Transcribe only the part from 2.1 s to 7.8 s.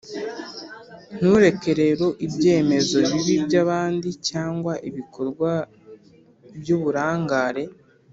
ibyemezo bibi byabandi cyangwa ibikorwa byuburangare